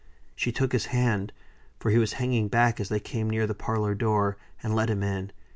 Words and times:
She 0.35 0.51
took 0.51 0.71
his 0.71 0.87
hand, 0.87 1.31
for 1.77 1.91
he 1.91 1.99
was 1.99 2.13
hanging 2.13 2.47
back 2.47 2.79
as 2.79 2.89
they 2.89 2.99
came 2.99 3.29
near 3.29 3.45
the 3.45 3.53
parlor 3.53 3.93
door, 3.93 4.35
and 4.63 4.73
led 4.75 4.89
him 4.89 5.03
in. 5.03 5.31